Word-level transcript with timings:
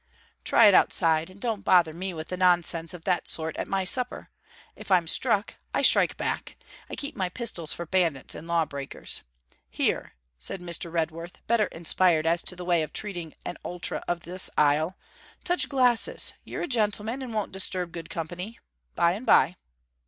'Try 0.43 0.65
it 0.65 0.73
outside, 0.73 1.29
and 1.29 1.39
don't 1.39 1.61
bother 1.63 1.93
me 1.93 2.11
with 2.11 2.35
nonsense 2.35 2.91
of 2.91 3.03
that 3.03 3.27
sort 3.27 3.55
at 3.57 3.67
my 3.67 3.83
supper. 3.83 4.31
If 4.75 4.89
I'm 4.89 5.05
struck, 5.05 5.57
I 5.75 5.83
strike 5.83 6.17
back. 6.17 6.57
I 6.89 6.95
keep 6.95 7.15
my 7.15 7.29
pistols 7.29 7.71
for 7.71 7.85
bandits 7.85 8.33
and 8.33 8.47
law 8.47 8.65
breakers. 8.65 9.21
Here,' 9.69 10.13
said 10.39 10.59
Mr. 10.59 10.91
Redworth, 10.91 11.35
better 11.45 11.65
inspired 11.67 12.25
as 12.25 12.41
to 12.45 12.55
the 12.55 12.65
way 12.65 12.81
of 12.81 12.93
treating 12.93 13.35
an 13.45 13.57
ultra 13.63 14.03
of 14.07 14.21
the 14.21 14.49
isle; 14.57 14.97
'touch 15.43 15.69
glasses: 15.69 16.33
you're 16.43 16.63
a 16.63 16.67
gentleman, 16.67 17.21
and 17.21 17.31
won't 17.31 17.51
disturb 17.51 17.91
good 17.91 18.09
company. 18.09 18.57
By 18.95 19.11
and 19.11 19.23
by.' 19.27 19.55